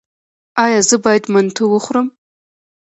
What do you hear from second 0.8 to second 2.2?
زه باید منتو وخورم؟